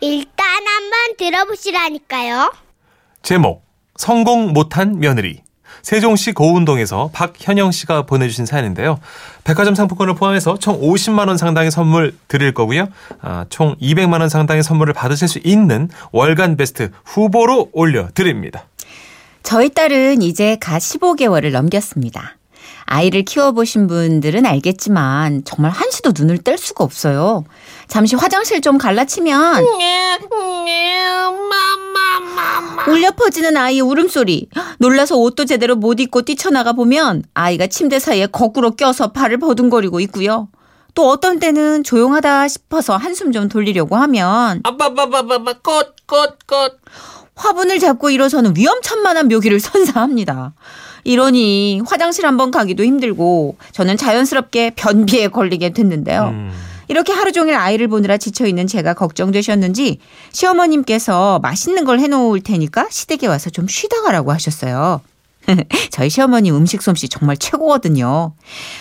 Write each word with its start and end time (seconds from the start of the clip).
일단 0.00 0.46
한번 0.46 1.16
들어보시라니까요. 1.16 2.52
제목 3.22 3.64
성공 3.96 4.52
못한 4.52 4.98
며느리 4.98 5.42
세종시 5.82 6.32
고운동에서 6.32 7.10
박현영 7.12 7.72
씨가 7.72 8.02
보내주신 8.02 8.46
사연인데요. 8.46 8.98
백화점 9.44 9.74
상품권을 9.74 10.14
포함해서 10.14 10.58
총 10.58 10.80
50만 10.80 11.28
원 11.28 11.36
상당의 11.36 11.70
선물 11.70 12.16
드릴 12.28 12.52
거고요. 12.52 12.88
아, 13.20 13.46
총 13.48 13.76
200만 13.76 14.20
원 14.20 14.28
상당의 14.28 14.62
선물을 14.62 14.92
받으실 14.92 15.28
수 15.28 15.40
있는 15.42 15.88
월간 16.12 16.56
베스트 16.56 16.90
후보로 17.04 17.70
올려드립니다. 17.72 18.66
저희 19.42 19.70
딸은 19.70 20.22
이제 20.22 20.56
갓 20.60 20.78
15개월을 20.78 21.52
넘겼습니다. 21.52 22.36
아이를 22.90 23.22
키워보신 23.22 23.86
분들은 23.86 24.46
알겠지만 24.46 25.42
정말 25.44 25.70
한시도 25.70 26.12
눈을 26.16 26.38
뗄 26.38 26.56
수가 26.56 26.84
없어요. 26.84 27.44
잠시 27.86 28.16
화장실 28.16 28.60
좀 28.62 28.78
갈라치면 28.78 29.64
울려 32.88 33.10
퍼지는 33.10 33.56
아이의 33.56 33.82
울음소리. 33.82 34.48
놀라서 34.78 35.16
옷도 35.16 35.44
제대로 35.44 35.76
못 35.76 36.00
입고 36.00 36.22
뛰쳐나가 36.22 36.72
보면 36.72 37.24
아이가 37.34 37.66
침대 37.66 37.98
사이에 37.98 38.26
거꾸로 38.26 38.70
껴서 38.70 39.12
발을 39.12 39.38
버둥거리고 39.38 40.00
있고요. 40.00 40.48
또 40.94 41.10
어떤 41.10 41.38
때는 41.38 41.84
조용하다 41.84 42.48
싶어서 42.48 42.96
한숨 42.96 43.32
좀 43.32 43.48
돌리려고 43.48 43.96
하면 43.96 44.60
아빠빠빠빠빠 44.64 45.54
꽃꽃꽃 45.62 46.80
화분을 47.34 47.78
잡고 47.78 48.10
일어서는 48.10 48.54
위험천만한 48.56 49.28
묘기를 49.28 49.60
선사합니다. 49.60 50.54
이러니 51.08 51.80
화장실 51.86 52.26
한번 52.26 52.50
가기도 52.50 52.84
힘들고 52.84 53.56
저는 53.72 53.96
자연스럽게 53.96 54.72
변비에 54.76 55.28
걸리게 55.28 55.70
됐는데요. 55.70 56.28
음. 56.34 56.52
이렇게 56.88 57.14
하루 57.14 57.32
종일 57.32 57.54
아이를 57.54 57.88
보느라 57.88 58.18
지쳐있는 58.18 58.66
제가 58.66 58.92
걱정되셨는지 58.92 60.00
시어머님께서 60.32 61.38
맛있는 61.38 61.86
걸 61.86 62.00
해놓을 62.00 62.42
테니까 62.42 62.88
시댁에 62.90 63.26
와서 63.26 63.48
좀 63.48 63.66
쉬다 63.66 64.02
가라고 64.02 64.32
하셨어요. 64.32 65.00
저희 65.90 66.10
시어머님 66.10 66.54
음식 66.54 66.82
솜씨 66.82 67.08
정말 67.08 67.38
최고거든요. 67.38 68.34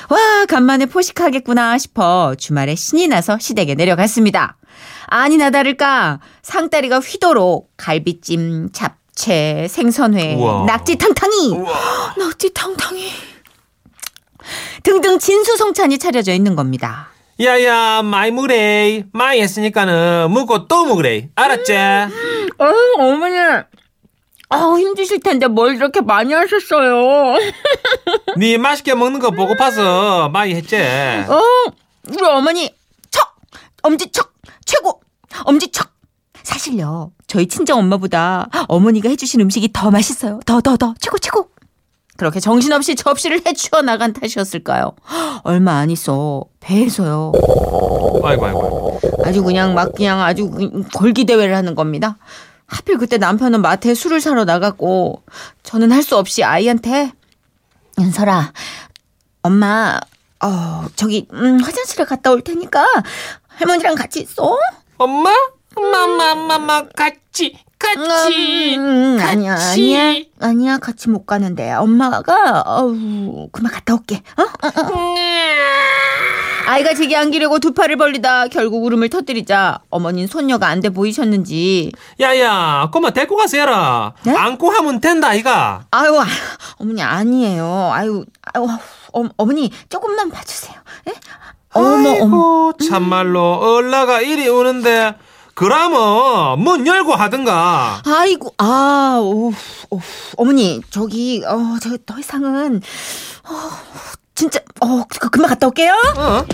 와, 0.10 0.46
간만에 0.50 0.86
포식하겠구나 0.88 1.78
싶어 1.78 2.36
주말에 2.38 2.76
신이 2.76 3.08
나서 3.08 3.38
시댁에 3.40 3.76
내려갔습니다. 3.76 4.58
아니나 5.06 5.50
다를까 5.50 6.20
상다리가 6.42 7.00
휘도록 7.00 7.72
갈비찜, 7.78 8.72
잡 8.74 8.98
채, 9.28 9.68
생선회, 9.68 10.36
우와. 10.36 10.66
낙지 10.66 10.96
탕탕이, 10.96 11.54
낙지 12.18 12.54
탕탕이 12.54 13.12
등등 14.84 15.18
진수성찬이 15.18 15.98
차려져 15.98 16.34
있는 16.34 16.56
겁니다. 16.56 17.10
야야 17.42 18.04
많이 18.04 18.32
먹으래 18.32 19.04
많이 19.14 19.42
했으니까는 19.42 20.32
먹고 20.32 20.68
또 20.68 20.86
먹으래 20.86 21.30
알았지? 21.36 21.74
어, 21.76 22.72
어머니. 23.00 23.36
아 24.50 24.76
힘드실 24.78 25.20
텐데 25.20 25.48
뭘 25.48 25.76
이렇게 25.76 26.00
많이 26.02 26.34
하셨어요. 26.34 27.36
네 28.38 28.58
맛있게 28.58 28.94
먹는 28.96 29.20
거 29.20 29.32
보고 29.32 29.56
봐서 29.56 30.30
많이 30.30 30.54
했지 30.56 30.78
어, 30.78 31.42
우리 32.08 32.24
어머니 32.26 32.74
척 33.12 33.36
엄지척 33.82 34.32
최고 34.64 35.02
엄지척. 35.44 35.97
사실요 36.48 37.12
저희 37.28 37.46
친정 37.48 37.80
엄마보다 37.80 38.48
어머니가 38.70 39.10
해주신 39.10 39.42
음식이 39.42 39.72
더 39.74 39.92
맛있어요. 39.92 40.40
더 40.46 40.62
더 40.62 40.78
더 40.78 40.94
최고 41.02 41.18
최고. 41.18 41.50
그렇게 42.16 42.40
정신없이 42.40 42.96
접시를 42.96 43.42
해치워 43.46 43.82
나간 43.82 44.14
탓이었을까요? 44.14 44.94
얼마 45.44 45.74
안 45.80 45.90
있어 45.92 46.44
배에서요. 46.62 47.34
아이고 48.24 48.46
아이고. 48.46 49.00
아주 49.26 49.44
그냥 49.44 49.74
막 49.74 49.94
그냥 49.94 50.22
아주 50.22 50.50
그- 50.50 50.84
걸기 50.94 51.26
대회를 51.26 51.54
하는 51.56 51.76
겁니다. 51.76 52.18
하필 52.66 52.98
그때 52.98 53.18
남편은 53.18 53.62
마트에 53.62 53.94
술을 53.94 54.22
사러 54.22 54.46
나갔고 54.46 55.24
저는 55.64 55.92
할 55.92 56.02
수 56.02 56.16
없이 56.18 56.44
아이한테 56.46 57.12
연설아 58.00 58.54
엄마 59.44 60.00
어 60.44 60.86
저기 60.96 61.28
음, 61.34 61.60
화장실에 61.60 62.06
갔다 62.06 62.32
올 62.32 62.42
테니까 62.42 62.86
할머니랑 63.48 63.96
같이 63.96 64.22
있어. 64.22 64.58
엄마? 64.98 65.30
엄마 65.78 66.04
엄마 66.04 66.32
엄마 66.32 66.56
엄마 66.56 66.84
같이 66.96 67.58
같이 67.80 68.76
음, 68.78 69.18
아니야 69.22 69.56
같이. 69.56 69.96
아니야 69.96 70.24
아니야 70.40 70.78
같이 70.80 71.10
못 71.10 71.26
가는데 71.26 71.72
엄마가 71.74 72.62
어우 72.66 73.50
그만 73.52 73.72
갔다 73.72 73.94
올게. 73.94 74.22
어? 74.38 74.44
아이가 76.70 76.94
제게 76.94 77.16
안기려고 77.16 77.60
두 77.60 77.74
팔을 77.74 77.96
벌리다 77.96 78.48
결국 78.50 78.84
울음을 78.84 79.08
터뜨리자 79.10 79.80
어머니는 79.90 80.28
손녀가 80.28 80.68
안 80.68 80.82
돼 80.82 80.90
보이셨는지 80.90 81.92
야야 82.20 82.90
꼬마 82.92 83.12
데리고 83.12 83.38
가서 83.38 83.58
해라 83.58 84.14
네? 84.24 84.36
안고 84.36 84.70
하면 84.72 85.00
된다 85.00 85.34
이가 85.34 85.86
아유, 85.92 86.20
아, 86.20 86.26
어머니 86.78 87.02
아니에요. 87.02 87.92
아유, 87.94 88.26
아유, 88.54 88.68
어, 89.14 89.24
어머니 89.38 89.72
조금만 89.90 90.30
봐주세요. 90.30 90.76
예? 91.08 91.14
어머, 91.74 91.88
어머. 91.90 92.12
아이고 92.12 92.74
참말로 92.90 93.54
얼라가 93.54 94.22
이리 94.22 94.48
오는데 94.50 95.16
그러면 95.58 96.60
문 96.60 96.86
열고 96.86 97.16
하든가 97.16 98.04
아이고, 98.06 98.54
아, 98.60 99.18
오, 99.20 99.52
오, 99.90 100.00
어머니 100.38 100.82
저기, 100.92 101.44
어, 101.48 101.78
저 101.82 101.98
더 102.06 102.20
이상은, 102.20 102.80
어, 103.44 103.70
진짜, 104.36 104.60
어, 104.82 105.04
그, 105.20 105.30
그만 105.32 105.50
갔다 105.50 105.66
올게요. 105.66 105.94
어? 106.16 106.46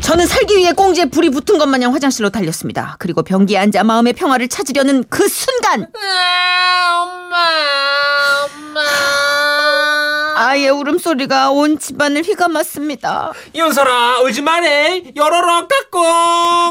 저는 0.00 0.28
살기 0.28 0.56
위해 0.58 0.70
꽁지에 0.72 1.06
불이 1.06 1.30
붙은 1.30 1.58
것 1.58 1.66
마냥 1.66 1.92
화장실로 1.92 2.30
달렸습니다. 2.30 2.94
그리고 3.00 3.24
변기에 3.24 3.58
앉아 3.58 3.82
마음의 3.82 4.12
평화를 4.12 4.46
찾으려는 4.46 5.02
그 5.10 5.26
순간, 5.26 5.88
아 8.76 9.25
이의 10.56 10.70
울음소리가 10.70 11.50
온 11.50 11.78
집안을 11.78 12.22
휘감았습니다. 12.22 13.32
윤설아 13.54 14.20
울지 14.20 14.42
마래 14.42 15.02
요로록 15.16 15.68
깎고 15.68 16.00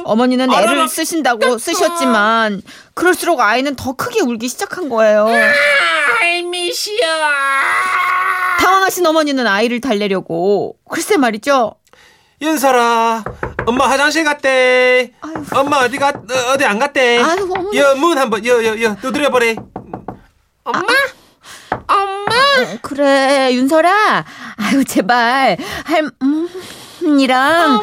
어머니는 0.05 0.51
애를 0.51 0.69
어라라, 0.69 0.87
쓰신다고 0.87 1.57
쓰셨지만 1.57 2.61
그럴수록 2.93 3.39
아이는 3.39 3.75
더 3.75 3.93
크게 3.93 4.21
울기 4.21 4.47
시작한 4.47 4.89
거예요. 4.89 5.27
알미시여 6.21 7.07
당황하신 8.59 9.05
어머니는 9.05 9.45
아이를 9.47 9.79
달래려고 9.81 10.75
글쎄 10.89 11.17
말이죠. 11.17 11.75
윤설아 12.41 13.23
엄마 13.67 13.89
화장실 13.89 14.23
갔대 14.23 15.11
아유. 15.21 15.33
엄마 15.53 15.77
어디 15.77 15.97
갔 15.97 16.15
어, 16.15 16.51
어디 16.53 16.65
안 16.65 16.77
갔대 16.79 17.17
아유, 17.21 17.43
어머니. 17.51 17.77
여문 17.77 18.17
한번 18.17 18.45
여 18.45 18.63
여 18.63 18.81
여 18.81 18.95
두드려 18.97 19.29
보래 19.31 19.55
엄마 20.63 20.79
엄마 20.79 20.93
어, 20.93 20.95
그래 22.81 23.53
윤설아. 23.53 24.25
아유 24.57 24.83
제발. 24.85 25.57
할머니랑 27.01 27.81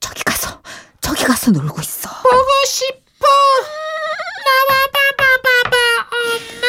저기 0.00 0.22
가서 0.24 0.60
저기 1.00 1.24
가서 1.24 1.50
놀고 1.50 1.80
있어. 1.80 2.08
보고 2.22 2.46
싶어. 2.66 3.26
나와 4.44 4.86
봐봐 4.92 5.24
봐봐 5.42 5.76
엄마. 6.12 6.66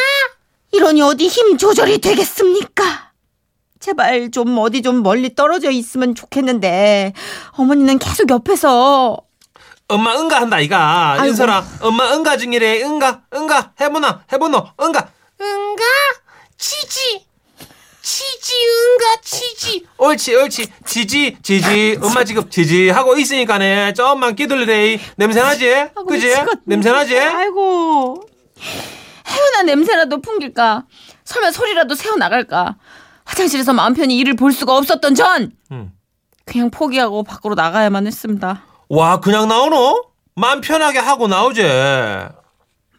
이러니 0.71 1.01
어디 1.01 1.27
힘 1.27 1.57
조절이 1.57 1.99
되겠습니까? 1.99 3.11
제발 3.79 4.31
좀 4.31 4.57
어디 4.57 4.81
좀 4.81 5.01
멀리 5.03 5.33
떨어져 5.35 5.69
있으면 5.71 6.13
좋겠는데. 6.15 7.13
어머니는 7.51 7.99
계속 7.99 8.29
옆에서. 8.29 9.17
엄마 9.89 10.15
응가 10.15 10.41
한다 10.41 10.59
이가. 10.59 11.17
윤설아 11.25 11.65
엄마 11.81 12.11
응가 12.13 12.35
중이래. 12.37 12.83
응가 12.83 13.21
응가. 13.33 13.71
해보나 13.79 14.23
해보노. 14.31 14.71
응가. 14.81 15.09
응가 15.39 15.83
치지. 16.57 17.25
치지 18.01 18.53
응가 18.53 19.21
치지. 19.21 19.85
옳지 19.97 20.35
옳지. 20.35 20.67
지지 20.85 21.37
지지. 21.41 21.99
엄마 22.01 22.23
지금 22.23 22.49
지지 22.49 22.89
하고 22.89 23.17
있으니까네. 23.17 23.93
좀만 23.93 24.35
기다려래 24.35 24.97
냄새나지? 25.17 25.87
그지? 26.07 26.33
냄새나지? 26.65 27.17
아이고. 27.17 28.23
해운한 29.27 29.65
냄새라도 29.65 30.21
풍길까? 30.21 30.85
설마 31.25 31.51
소리라도 31.51 31.95
새어 31.95 32.15
나갈까? 32.15 32.77
화장실에서 33.25 33.73
마음 33.73 33.93
편히 33.93 34.17
이를 34.17 34.35
볼 34.35 34.53
수가 34.53 34.77
없었던 34.77 35.13
전! 35.15 35.51
음. 35.71 35.91
그냥 36.45 36.71
포기하고 36.71 37.23
밖으로 37.23 37.55
나가야만 37.55 38.07
했습니다. 38.07 38.63
와 38.87 39.19
그냥 39.19 39.49
나오노? 39.49 40.05
마음 40.35 40.61
편하게 40.61 40.99
하고 40.99 41.27
나오지 41.27 41.61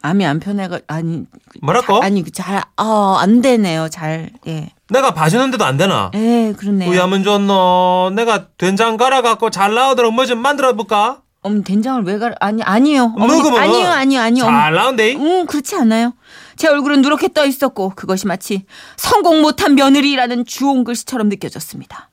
마음이 0.01 0.25
안 0.25 0.39
편해가 0.39 0.79
아니 0.87 1.23
뭐랄까 1.61 1.99
아니 2.01 2.23
잘어안 2.23 3.41
되네요 3.41 3.89
잘 3.89 4.29
예. 4.47 4.71
내가 4.89 5.13
봐주는데도 5.13 5.63
안 5.65 5.77
되나 5.77 6.09
예, 6.15 6.53
그렇네요. 6.57 6.89
우야면 6.89 7.23
좋노 7.23 8.11
내가 8.15 8.47
된장 8.57 8.97
갈아 8.97 9.21
갖고 9.21 9.49
잘 9.49 9.73
나오도록 9.73 10.13
뭐 10.13 10.25
좀 10.25 10.39
만들어 10.39 10.73
볼까 10.73 11.21
어머니 11.41 11.63
된장을 11.63 12.03
왜 12.03 12.17
가? 12.17 12.31
아니 12.41 12.61
아니요. 12.63 13.13
어머니, 13.15 13.37
먹으면 13.41 13.59
아니요 13.61 13.87
아니요 13.87 14.19
아니요. 14.21 14.43
잘 14.43 14.73
나온대 14.73 15.15
음 15.15 15.45
그렇지 15.45 15.75
않아요. 15.77 16.13
제 16.57 16.67
얼굴은 16.67 17.01
누렇게 17.01 17.29
떠 17.33 17.45
있었고 17.45 17.93
그것이 17.95 18.27
마치 18.27 18.65
성공 18.97 19.41
못한 19.41 19.75
며느리라는 19.75 20.45
주홍 20.45 20.83
글씨처럼 20.83 21.29
느껴졌습니다. 21.29 22.09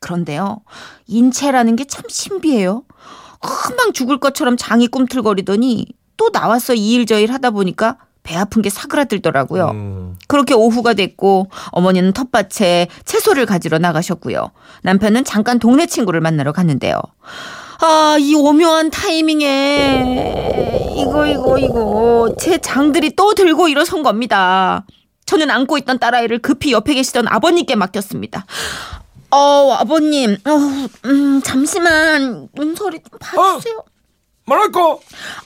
그런데요 0.00 0.60
인체라는 1.06 1.76
게 1.76 1.84
참 1.84 2.02
신비해요. 2.08 2.82
금방 3.40 3.92
죽을 3.92 4.18
것처럼 4.18 4.56
장이 4.56 4.88
꿈틀거리더니 4.88 5.86
또 6.16 6.30
나와서 6.30 6.74
이 6.74 6.94
일 6.94 7.06
저 7.06 7.18
일 7.18 7.32
하다 7.32 7.50
보니까 7.50 7.96
배 8.22 8.36
아픈 8.36 8.62
게 8.62 8.70
사그라들더라고요. 8.70 9.68
음. 9.72 10.16
그렇게 10.28 10.54
오후가 10.54 10.94
됐고 10.94 11.50
어머니는 11.72 12.12
텃밭에 12.12 12.88
채소를 13.04 13.44
가지러 13.46 13.78
나가셨고요. 13.78 14.50
남편은 14.82 15.24
잠깐 15.24 15.58
동네 15.58 15.86
친구를 15.86 16.20
만나러 16.22 16.52
갔는데요. 16.52 17.00
아, 17.80 18.16
이 18.18 18.34
오묘한 18.34 18.90
타이밍에 18.90 20.94
이거 20.96 21.26
이거 21.26 21.58
이거 21.58 22.34
제 22.38 22.56
장들이 22.58 23.14
또 23.16 23.34
들고 23.34 23.68
일어선 23.68 24.02
겁니다. 24.02 24.86
저는 25.26 25.50
안고 25.50 25.76
있던 25.78 25.98
딸아이를 25.98 26.38
급히 26.40 26.72
옆에 26.72 26.94
계시던 26.94 27.26
아버님께 27.28 27.74
맡겼습니다. 27.76 28.46
어, 29.30 29.72
아버님, 29.72 30.36
어, 30.46 30.50
음, 31.06 31.40
잠시만 31.42 32.48
눈소리 32.54 33.00
좀 33.00 33.18
봐주세요. 33.18 33.82
뭐랄까? 34.46 34.98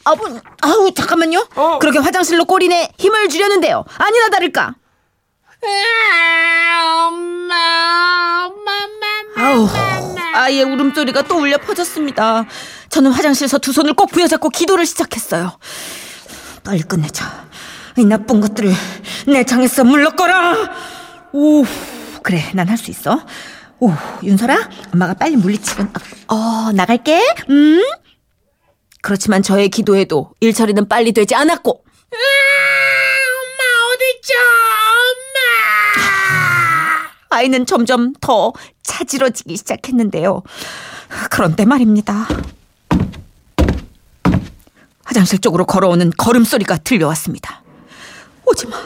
아버님, 0.05 0.41
아우 0.61 0.93
잠깐만요. 0.93 1.47
어. 1.55 1.79
그렇게 1.79 1.99
화장실로 1.99 2.45
꼬리내 2.45 2.91
힘을 2.99 3.29
주려는데요. 3.29 3.85
아니나 3.97 4.29
다를까. 4.31 4.75
엄마, 7.07 7.55
엄마, 8.47 8.73
엄마, 8.85 9.49
아우, 9.51 9.69
아이의 10.35 10.65
울음소리가 10.65 11.23
또 11.23 11.37
울려 11.39 11.59
퍼졌습니다. 11.59 12.47
저는 12.89 13.11
화장실에서 13.13 13.59
두 13.59 13.73
손을 13.73 13.95
꼭 13.95 14.11
부여잡고 14.11 14.51
기도를 14.51 14.87
시작했어요. 14.87 15.59
빨리 16.65 16.83
끝내자. 16.83 17.47
이 17.97 18.05
나쁜 18.05 18.41
것들을 18.41 18.73
내 19.27 19.45
장에서 19.45 19.85
물러거라. 19.85 20.57
오, 21.33 21.65
그래, 22.23 22.51
난 22.55 22.69
할 22.69 22.79
수 22.79 22.91
있어. 22.91 23.21
오, 23.81 23.93
윤설아, 24.23 24.69
엄마가 24.95 25.15
빨리 25.15 25.37
물리치곤. 25.37 25.93
어, 26.29 26.71
나갈게. 26.73 27.21
음. 27.51 27.83
그렇지만 29.03 29.43
저의 29.43 29.69
기도에도 29.69 30.33
일처리는 30.41 30.89
빨리 30.89 31.13
되지 31.13 31.35
않았고. 31.35 31.71
엄마 31.71 33.63
어딨죠? 33.95 34.35
엄마. 35.03 35.39
아이는 37.31 37.67
점점 37.67 38.15
더 38.21 38.53
차지러지기 38.83 39.57
시작했는데요. 39.57 40.43
그런데 41.31 41.65
말입니다. 41.65 42.27
화장실 45.05 45.39
쪽으로 45.41 45.65
걸어오는 45.65 46.13
걸음소리가 46.19 46.79
들려왔습니다. 46.79 47.63
오지마, 48.45 48.77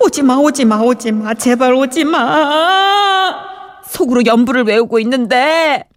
오지마, 0.00 0.36
오지마, 0.36 0.78
오지마, 0.78 1.34
제발 1.34 1.74
오지마. 1.74 3.48
속으로 3.88 4.24
연부를 4.24 4.62
외우고 4.64 5.00
있는데 5.00 5.88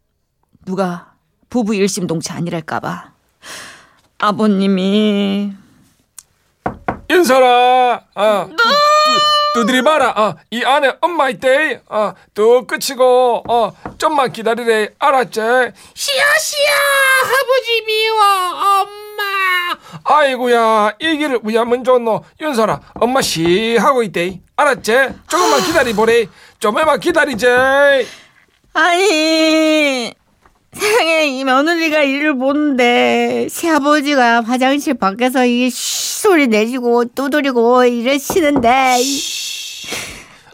누가 0.66 1.14
부부 1.50 1.76
일심동체 1.76 2.34
아니랄까봐 2.34 3.11
아버님이 4.22 5.52
인사라. 7.10 8.02
아, 8.14 8.48
두, 8.48 8.56
두, 8.56 9.62
두드리 9.66 9.82
마라. 9.82 10.14
아, 10.16 10.36
이 10.52 10.64
안에 10.64 10.94
엄마 11.02 11.28
있대. 11.30 11.82
아, 11.90 12.14
또 12.36 12.68
끝이고. 12.68 13.44
어, 13.50 13.72
좀만 13.98 14.32
기다리래. 14.32 14.90
알았지? 15.00 15.42
시어 15.42 16.24
시어 16.40 16.72
아버지 17.24 17.82
미워 17.88 18.22
엄마. 18.82 19.22
아이고야, 20.04 20.94
이 21.00 21.18
길을 21.18 21.40
왜하면 21.44 21.84
좋노? 21.84 22.24
윤설아, 22.40 22.80
엄마 23.00 23.22
시 23.22 23.76
하고 23.78 24.04
있대. 24.04 24.40
알았지? 24.56 24.92
조금만 25.28 25.62
기다리보래. 25.64 26.28
좀만 26.60 27.00
기다리지. 27.00 27.48
아니 28.74 29.31
이 31.42 31.44
며느리가 31.44 32.04
일을 32.04 32.38
보는데 32.38 33.48
시아버지가 33.50 34.42
화장실 34.44 34.94
밖에서 34.94 35.44
이쉬 35.44 36.20
소리 36.22 36.46
내시고 36.46 37.06
두드리고 37.16 37.84
이러시는데 37.84 38.98
이- 39.00 39.22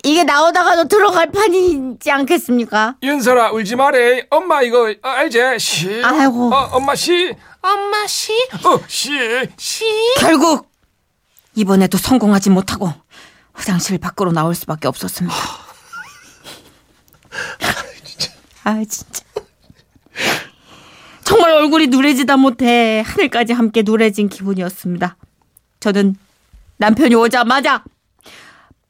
이게 0.06 0.24
나오다가도 0.24 0.88
들어갈 0.88 1.30
판이지 1.30 2.10
않겠습니까? 2.10 2.96
윤설아, 3.04 3.52
울지 3.52 3.76
마래. 3.76 4.26
엄마 4.30 4.62
이거 4.62 4.90
어, 5.04 5.10
알지? 5.10 5.40
시. 5.60 6.02
아이고. 6.06 6.54
어, 6.56 6.70
엄마 6.72 6.96
시. 6.96 7.36
엄마 7.62 8.08
시 8.08 8.32
어, 8.64 8.80
시. 8.88 9.12
시. 9.58 9.84
결국 10.20 10.72
이번에도 11.56 11.98
성공하지 11.98 12.50
못하고 12.50 12.94
화장실 13.52 13.98
밖으로 13.98 14.32
나올 14.32 14.56
수밖에 14.56 14.88
없었습니다. 14.88 15.36
아 18.64 18.84
진짜 18.88 19.27
정말 21.28 21.52
얼굴이 21.52 21.88
누래지다 21.88 22.38
못해 22.38 23.04
하늘까지 23.06 23.52
함께 23.52 23.82
누래진 23.84 24.30
기분이었습니다. 24.30 25.18
저는 25.82 26.16
남편이 26.78 27.16
오자마자 27.16 27.84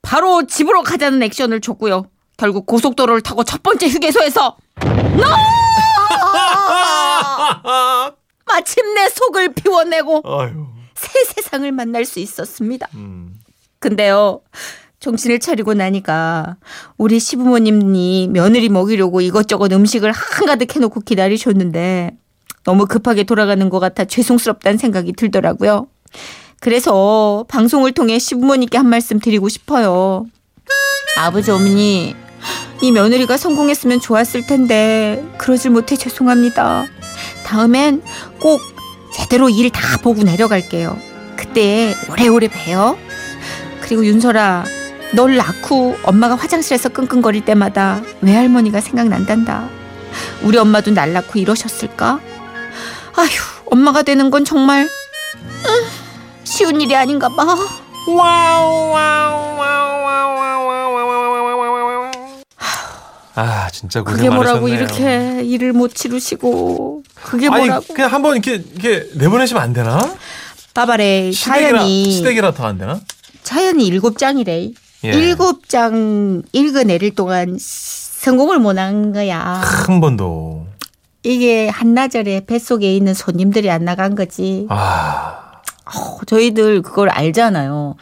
바로 0.03 0.45
집으로 0.45 0.83
가자는 0.83 1.23
액션을 1.23 1.61
줬고요. 1.61 2.05
결국 2.37 2.67
고속도로를 2.67 3.21
타고 3.21 3.43
첫 3.43 3.63
번째 3.63 3.87
휴게소에서 3.87 4.55
마침내 8.45 9.09
속을 9.09 9.55
비워내고 9.55 10.21
아유. 10.23 10.67
새 10.93 11.23
세상을 11.23 11.71
만날 11.71 12.05
수 12.05 12.19
있었습니다. 12.19 12.87
음. 12.93 13.39
근데요, 13.79 14.41
정신을 14.99 15.39
차리고 15.39 15.73
나니까 15.73 16.57
우리 16.99 17.19
시부모님이 17.19 18.29
며느리 18.31 18.69
먹이려고 18.69 19.21
이것저것 19.21 19.73
음식을 19.73 20.11
한가득 20.11 20.75
해놓고 20.75 20.99
기다리셨는데 20.99 22.15
너무 22.67 22.85
급하게 22.85 23.23
돌아가는 23.23 23.69
것 23.69 23.79
같아 23.79 24.03
죄송스럽다는 24.03 24.77
생각이 24.77 25.13
들더라고요. 25.13 25.87
그래서 26.59 27.45
방송을 27.47 27.93
통해 27.93 28.19
시부모님께 28.19 28.77
한 28.77 28.87
말씀 28.89 29.19
드리고 29.19 29.47
싶어요. 29.47 30.25
아버지, 31.17 31.49
어머니, 31.49 32.13
이 32.81 32.91
며느리가 32.91 33.37
성공했으면 33.37 34.01
좋았을 34.01 34.45
텐데 34.45 35.23
그러질 35.37 35.71
못해 35.71 35.95
죄송합니다. 35.95 36.85
다음엔 37.45 38.01
꼭 38.41 38.59
제대로 39.13 39.47
일 39.47 39.69
다 39.69 39.97
보고 39.99 40.23
내려갈게요. 40.23 40.97
그때 41.37 41.95
오래오래 42.11 42.49
봬요. 42.49 42.97
그리고 43.79 44.05
윤설아, 44.05 44.65
널 45.15 45.37
낳고 45.37 45.95
엄마가 46.03 46.35
화장실에서 46.35 46.89
끙끙거릴 46.89 47.45
때마다 47.45 48.01
외할머니가 48.19 48.81
생각난단다. 48.81 49.69
우리 50.43 50.57
엄마도 50.57 50.91
날 50.91 51.13
낳고 51.13 51.39
이러셨을까? 51.39 52.19
아휴, 53.17 53.27
엄마가 53.71 54.03
되는 54.03 54.29
건 54.29 54.45
정말 54.45 54.83
음, 54.83 55.87
쉬운 56.43 56.79
일이 56.81 56.95
아닌가 56.95 57.27
봐. 57.29 57.45
아 63.35 63.69
진짜 63.71 64.01
고생 64.01 64.17
그게 64.17 64.29
뭐라고 64.29 64.67
많으셨네요. 64.67 64.79
이렇게 64.79 65.43
일을 65.45 65.73
못 65.73 65.93
치르시고 65.93 67.03
그게 67.23 67.47
아니 67.47 67.65
뭐라고 67.67 67.93
그냥 67.93 68.11
한번 68.11 68.33
이렇게 68.35 68.55
이렇게 68.73 69.07
내보내시면 69.15 69.61
안 69.61 69.73
되나? 69.73 69.99
빠바레 70.73 71.31
시댁이라 71.31 71.69
사연이 71.79 72.11
시댁이라 72.11 72.51
더 72.53 72.65
안 72.65 72.77
되나? 72.77 72.99
사연이 73.43 73.85
일곱 73.85 74.17
장이래. 74.17 74.71
예. 75.05 75.09
일곱 75.11 75.69
장 75.69 76.41
읽어내릴 76.51 77.13
동안 77.15 77.57
성공을 77.59 78.59
못 78.59 78.77
한 78.79 79.13
거야. 79.13 79.39
한 79.63 80.01
번도. 80.01 80.66
이게 81.27 81.67
한나절에 81.67 82.41
뱃속에 82.45 82.95
있는 82.95 83.13
손님들이 83.13 83.69
안 83.69 83.83
나간 83.85 84.15
거지. 84.15 84.65
아 84.69 85.51
어, 85.85 86.19
저희들 86.25 86.81
그걸 86.81 87.09
알잖아요. 87.09 87.95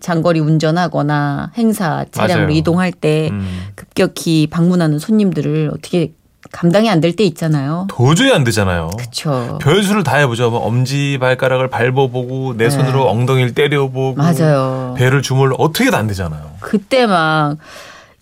장거리 0.00 0.40
운전하거나 0.40 1.50
행사 1.58 2.04
차량으로 2.10 2.46
맞아요. 2.46 2.56
이동할 2.56 2.92
때 2.92 3.28
음. 3.32 3.66
급격히 3.74 4.46
방문하는 4.48 4.98
손님들을 4.98 5.70
어떻게 5.74 6.12
감당이 6.52 6.88
안 6.90 7.00
될 7.00 7.12
때 7.16 7.22
있잖아요. 7.24 7.86
도저히 7.90 8.32
안 8.32 8.44
되잖아요. 8.44 8.90
그렇죠. 8.96 9.58
별수를 9.60 10.02
다 10.02 10.16
해보죠. 10.16 10.50
뭐 10.50 10.60
엄지 10.60 11.18
발가락을 11.20 11.68
밟아보고 11.68 12.54
내 12.56 12.64
네. 12.64 12.70
손으로 12.70 13.08
엉덩이를 13.08 13.54
때려보고 13.54 14.14
맞아요. 14.14 14.94
배를 14.96 15.22
주물러 15.22 15.54
어떻게도 15.58 15.96
안 15.96 16.06
되잖아요. 16.06 16.50
그때 16.60 17.06
막 17.06 17.56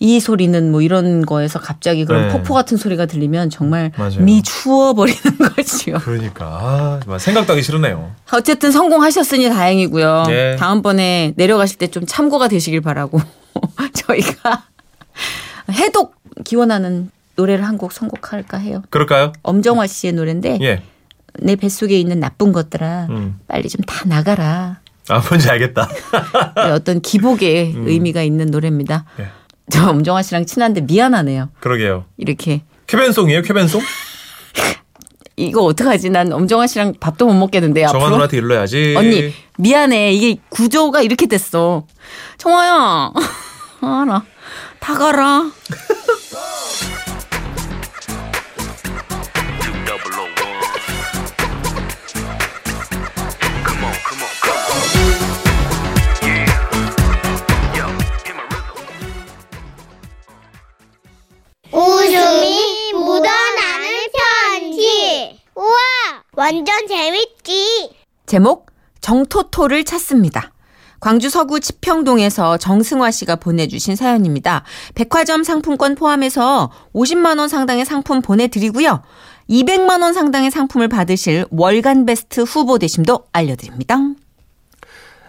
이 0.01 0.19
소리는 0.21 0.71
뭐 0.71 0.81
이런 0.81 1.25
거에서 1.25 1.59
갑자기 1.59 2.05
그런 2.05 2.27
네. 2.27 2.33
폭포 2.33 2.53
같은 2.53 2.77
소리가 2.77 3.05
들리면 3.05 3.49
정말 3.49 3.91
맞아요. 3.97 4.21
미추어 4.21 4.93
버리는 4.93 5.19
거지요. 5.55 5.97
그러니까 5.99 6.45
아, 6.45 6.99
정말 7.03 7.19
생각도 7.19 7.51
하기 7.53 7.61
싫으네요. 7.61 8.11
어쨌든 8.31 8.71
성공하셨으니 8.71 9.49
다행이고요. 9.49 10.23
네. 10.27 10.55
다음번에 10.55 11.33
내려가실 11.35 11.77
때 11.77 11.87
좀 11.87 12.05
참고가 12.05 12.47
되시길 12.47 12.81
바라고 12.81 13.19
저희가 13.93 14.63
해독 15.71 16.15
기원하는 16.45 17.09
노래를 17.35 17.65
한 17.65 17.77
곡 17.77 17.91
선곡할까 17.91 18.57
해요. 18.57 18.83
그럴까요? 18.89 19.33
엄정화 19.43 19.87
씨의 19.87 20.13
노래인데 20.13 20.59
예. 20.61 20.83
내 21.39 21.55
뱃속에 21.55 21.97
있는 21.99 22.19
나쁜 22.19 22.51
것들아 22.51 23.07
음. 23.09 23.39
빨리 23.47 23.67
좀 23.69 23.81
다 23.85 24.03
나가라. 24.07 24.79
아 25.09 25.21
뭔지 25.27 25.49
알겠다. 25.49 25.89
어떤 26.73 27.01
기복의 27.01 27.73
의미가 27.85 28.21
있는 28.23 28.47
노래입니다. 28.47 29.05
음. 29.19 29.23
예. 29.23 29.27
저 29.71 29.89
엄정화 29.89 30.21
씨랑 30.21 30.45
친한데 30.45 30.81
미안하네요. 30.81 31.49
그러게요. 31.59 32.05
이렇게 32.17 32.63
쾌변송이에요, 32.87 33.41
쾌변송? 33.43 33.81
이거 35.37 35.63
어떡하지? 35.63 36.09
난 36.09 36.31
엄정화 36.33 36.67
씨랑 36.67 36.95
밥도 36.99 37.25
못 37.25 37.33
먹겠는데 37.33 37.81
정화 37.81 37.95
앞으로. 37.95 38.09
누나한테 38.09 38.37
일러야지. 38.37 38.95
언니 38.97 39.33
미안해. 39.57 40.11
이게 40.13 40.41
구조가 40.49 41.01
이렇게 41.01 41.27
됐어. 41.27 41.85
정화야. 42.37 43.11
알아. 43.81 44.23
다 44.79 44.93
가라. 44.95 45.49
완전 66.49 66.87
재밌지. 66.87 67.91
제목 68.25 68.71
정토토를 69.01 69.83
찾습니다. 69.83 70.51
광주 70.99 71.29
서구 71.29 71.59
지평동에서 71.59 72.57
정승화 72.57 73.11
씨가 73.11 73.35
보내주신 73.35 73.95
사연입니다. 73.95 74.63
백화점 74.95 75.43
상품권 75.43 75.93
포함해서 75.93 76.71
50만 76.95 77.37
원 77.37 77.49
상당의 77.49 77.85
상품 77.85 78.23
보내드리고요. 78.23 79.03
200만 79.47 80.01
원 80.01 80.13
상당의 80.15 80.49
상품을 80.49 80.87
받으실 80.87 81.45
월간 81.51 82.07
베스트 82.07 82.41
후보 82.41 82.79
되심도 82.79 83.25
알려드립니다. 83.31 83.97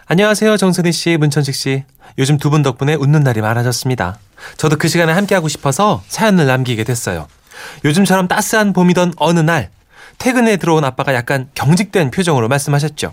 안녕하세요. 0.07 0.57
정선희 0.57 0.91
씨, 0.91 1.19
문천식 1.19 1.55
씨. 1.55 1.85
요즘 2.17 2.39
두 2.39 2.49
분 2.49 2.63
덕분에 2.63 2.95
웃는 2.95 3.21
날이 3.21 3.43
많아졌습니다. 3.43 4.19
저도 4.57 4.77
그 4.77 4.89
시간에 4.89 5.13
함께하고 5.13 5.49
싶어서 5.49 6.03
사연을 6.09 6.47
남기게 6.47 6.85
됐어요. 6.85 7.29
요즘처럼 7.85 8.27
따스한 8.27 8.73
봄이던 8.73 9.13
어느 9.19 9.41
날 9.41 9.69
퇴근에 10.21 10.59
들어온 10.59 10.85
아빠가 10.85 11.15
약간 11.15 11.49
경직된 11.55 12.11
표정으로 12.11 12.47
말씀하셨죠. 12.49 13.13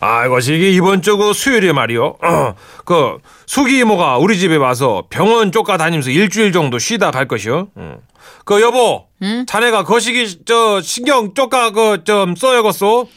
아이고 0.00 0.40
시기 0.40 0.74
이번 0.74 1.00
주그 1.00 1.32
수요일에 1.32 1.72
말이요. 1.72 2.16
어, 2.22 2.54
그 2.84 3.18
수기 3.46 3.78
이모가 3.78 4.18
우리 4.18 4.36
집에 4.38 4.56
와서 4.56 5.04
병원 5.10 5.52
쫓아 5.52 5.76
다니면서 5.76 6.10
일주일 6.10 6.52
정도 6.52 6.78
쉬다 6.78 7.12
갈 7.12 7.26
것이요. 7.28 7.68
응. 7.78 7.98
그 8.44 8.60
여보, 8.60 9.06
자네가 9.46 9.84
거시기 9.84 10.44
저 10.44 10.80
신경 10.82 11.34
쫓아 11.34 11.70
그좀 11.70 12.34
써야겠소. 12.34 13.08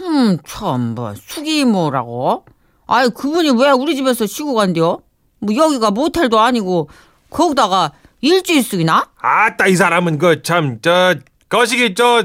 음, 0.00 0.38
참, 0.46 0.94
뭐, 0.94 1.14
수기모라고? 1.14 2.44
아이, 2.86 3.08
그분이 3.10 3.50
왜 3.62 3.70
우리 3.70 3.94
집에서 3.94 4.26
쉬고 4.26 4.54
간대요? 4.54 5.02
뭐, 5.38 5.54
여기가 5.54 5.90
모텔도 5.90 6.40
아니고, 6.40 6.88
거기다가 7.30 7.92
일주일 8.20 8.62
쓰기나? 8.62 9.08
아따 9.20 9.66
이 9.66 9.76
사람은 9.76 10.18
그 10.18 10.42
참 10.42 10.78
저 10.82 11.14
거시기 11.56 11.94
저 11.94 12.24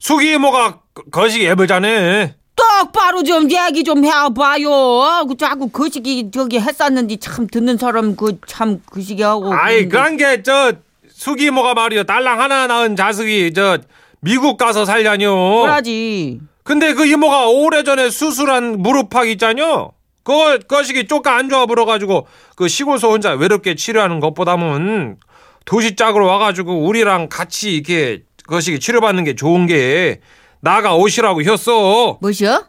수기 0.00 0.32
이모가 0.34 0.80
거- 0.92 1.02
거시기 1.12 1.46
해보자네. 1.46 2.34
똑바로 2.56 3.22
좀 3.22 3.48
얘기 3.50 3.84
좀 3.84 4.04
해봐요. 4.04 5.26
그 5.28 5.36
자꾸 5.38 5.68
그 5.68 5.88
시기 5.88 6.28
저기 6.32 6.58
했었는지 6.58 7.18
참 7.18 7.46
듣는 7.46 7.78
사람 7.78 8.16
그참그 8.16 9.00
시기 9.00 9.22
하고. 9.22 9.54
아이. 9.54 9.88
그런 9.88 10.16
게 10.16 10.42
저 10.42 10.72
수기 11.08 11.44
이모가 11.46 11.74
말이요 11.74 12.02
딸랑 12.04 12.40
하나 12.40 12.66
낳은 12.66 12.96
자식이 12.96 13.52
저 13.54 13.78
미국 14.20 14.56
가서 14.56 14.84
살자뇨. 14.84 15.62
그러지. 15.62 16.40
근데 16.64 16.94
그 16.94 17.06
이모가 17.06 17.46
오래전에 17.48 18.10
수술한 18.10 18.78
무릎팍 18.82 19.28
있잖요. 19.28 19.92
그거 20.24 20.58
거시기 20.66 21.06
쪼까 21.06 21.36
안 21.36 21.48
좋아 21.48 21.66
불어가지고 21.66 22.26
그 22.56 22.66
시골서 22.66 23.10
혼자 23.10 23.32
외롭게 23.34 23.76
치료하는 23.76 24.18
것보다는 24.18 25.16
도시 25.64 25.94
짝으로 25.96 26.26
와가지고 26.26 26.84
우리랑 26.86 27.28
같이 27.28 27.74
이렇게 27.74 28.22
거시기 28.46 28.78
치료받는 28.78 29.24
게 29.24 29.34
좋은 29.34 29.66
게 29.66 30.20
나가 30.60 30.94
오시라고 30.94 31.42
했어. 31.42 32.18
뭐시여? 32.20 32.64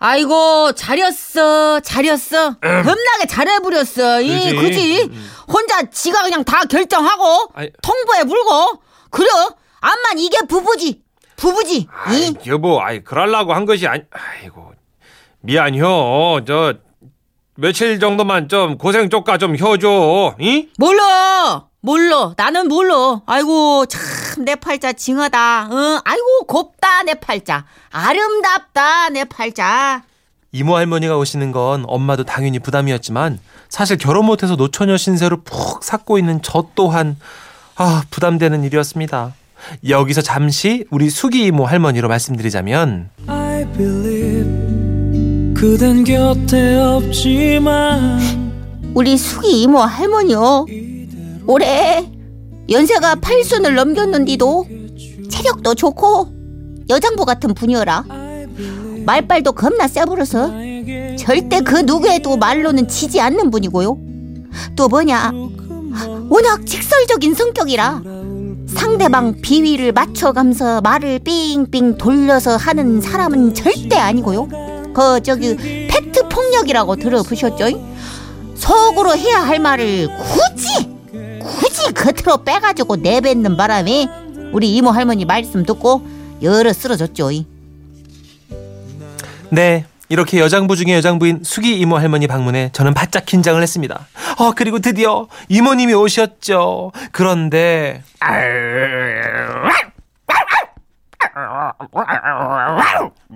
아이고 0.00 0.72
잘했어 0.72 1.80
잘했어. 1.80 2.54
겁나게 2.60 3.26
잘해버렸어. 3.28 4.20
이 4.20 4.54
그지. 4.54 4.56
그지? 4.56 5.10
혼자 5.48 5.82
지가 5.90 6.22
그냥 6.22 6.44
다 6.44 6.64
결정하고 6.64 7.48
아이. 7.54 7.70
통보에 7.82 8.24
물고. 8.24 8.80
그래? 9.10 9.28
암만 9.80 10.18
이게 10.18 10.38
부부지. 10.48 11.02
부부지. 11.36 11.86
아이, 12.04 12.28
이. 12.28 12.34
여보, 12.48 12.80
아이, 12.82 13.02
그럴라고 13.02 13.54
한 13.54 13.64
것이 13.64 13.86
아니, 13.86 14.02
아이고, 14.10 14.72
미안 15.40 15.76
혀. 15.76 16.40
저, 16.44 16.74
며칠 17.54 18.00
정도만 18.00 18.48
좀 18.48 18.76
고생 18.76 19.08
쪼까 19.08 19.38
좀 19.38 19.56
혀줘, 19.56 20.34
이? 20.40 20.68
몰라 20.78 21.67
몰라. 21.80 22.34
나는 22.36 22.68
몰라. 22.68 23.20
아이고 23.26 23.86
참 23.86 24.00
내 24.44 24.54
팔자 24.54 24.92
징하다. 24.92 25.68
응? 25.72 25.98
아이고 26.04 26.44
곱다 26.46 27.02
내 27.02 27.14
팔자. 27.14 27.64
아름답다 27.90 29.08
내 29.10 29.24
팔자. 29.24 30.02
이모 30.52 30.76
할머니가 30.76 31.16
오시는 31.18 31.50
건 31.52 31.84
엄마도 31.88 32.22
당연히 32.24 32.58
부담이었지만 32.60 33.38
사실 33.68 33.98
결혼 33.98 34.26
못해서 34.26 34.54
노처녀 34.56 34.96
신세로 34.96 35.42
푹 35.42 35.82
삭고 35.82 36.18
있는 36.18 36.40
저 36.42 36.68
또한 36.76 37.16
아 37.74 38.02
부담되는 38.10 38.62
일이었습니다. 38.64 39.34
여기서 39.88 40.22
잠시 40.22 40.84
우리 40.90 41.10
수기 41.10 41.44
이모 41.46 41.66
할머니로 41.66 42.06
말씀드리자면 42.08 43.10
I 43.26 43.64
believe 43.72 45.54
그댄 45.54 46.04
곁에 46.04 46.76
없지만 46.76 48.20
우리 48.94 49.18
수기 49.18 49.62
이모 49.62 49.80
할머니요. 49.80 50.64
올해 51.48 52.12
연세가 52.68 53.14
팔순을 53.16 53.74
넘겼는데도 53.74 54.66
체력도 55.30 55.74
좋고 55.76 56.28
여장부 56.90 57.24
같은 57.24 57.54
분이어라. 57.54 58.04
말빨도 59.06 59.52
겁나 59.52 59.88
세부려서 59.88 60.50
절대 61.16 61.60
그 61.62 61.76
누구에도 61.76 62.36
말로는 62.36 62.86
지지 62.86 63.18
않는 63.22 63.50
분이고요. 63.50 63.98
또 64.76 64.88
뭐냐 64.88 65.32
워낙 66.28 66.66
직설적인 66.66 67.32
성격이라 67.32 68.02
상대방 68.66 69.40
비위를 69.40 69.92
맞춰가면서 69.92 70.82
말을 70.82 71.20
삥삥 71.20 71.96
돌려서 71.96 72.56
하는 72.58 73.00
사람은 73.00 73.54
절대 73.54 73.96
아니고요. 73.96 74.48
그 74.92 75.22
저기 75.22 75.56
팩트 75.56 76.28
폭력이라고 76.28 76.96
들어보셨죠? 76.96 77.64
속으로 78.54 79.16
해야 79.16 79.40
할 79.40 79.58
말을 79.60 80.08
굳이 80.18 80.87
굳이 81.78 81.92
겉으로 81.94 82.42
빼가지고 82.42 82.96
내뱉는 82.96 83.56
바람에 83.56 84.08
우리 84.52 84.74
이모 84.74 84.90
할머니 84.90 85.24
말씀 85.24 85.64
듣고 85.64 86.06
여러 86.42 86.72
쓰러졌죠. 86.72 87.30
네 89.50 89.86
이렇게 90.08 90.40
여장부 90.40 90.74
중에 90.76 90.94
여장부인 90.94 91.42
수기 91.44 91.78
이모 91.78 91.96
할머니 91.96 92.26
방문에 92.26 92.70
저는 92.72 92.94
바짝 92.94 93.24
긴장을 93.26 93.62
했습니다. 93.62 94.08
아 94.38 94.52
그리고 94.56 94.80
드디어 94.80 95.28
이모님이 95.48 95.94
오셨죠. 95.94 96.92
그런데 97.12 98.02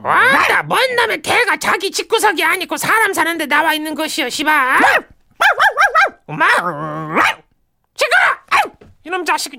와나 0.03 0.63
뭔 0.65 0.97
놈의 0.97 1.23
개가 1.23 1.59
자기 1.59 1.93
집구석이 1.93 2.43
아니고 2.43 2.77
사람 2.77 3.13
사는데 3.13 3.47
나와 3.47 3.75
있는 3.75 3.95
것이여 3.95 4.29
시바 4.31 4.81
엄마 6.27 6.47
시끄러 7.97 8.73
이놈 9.05 9.25
자식 9.25 9.53